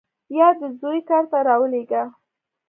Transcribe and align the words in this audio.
یا 0.37 0.49
دې 0.59 0.67
زوی 0.79 0.99
کار 1.09 1.23
ته 1.31 1.37
راولېږه. 1.47 2.03